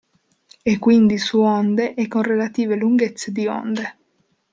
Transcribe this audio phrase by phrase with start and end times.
[0.63, 3.97] E quindi su onde e con relative lunghezze di onde.